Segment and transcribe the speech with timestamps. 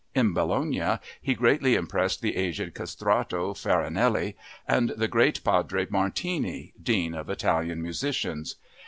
[0.15, 4.33] In Bologna he greatly impressed the aged castrato Farinelli
[4.67, 8.55] and the great Padre Martini, dean of Italian musicians.